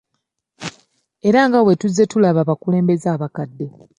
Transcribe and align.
Era 1.27 1.41
nga 1.47 1.59
bwe 1.63 1.73
tuzze 1.79 2.03
tulaba 2.11 2.39
abakulembeze 2.43 3.07
abakadde. 3.15 3.67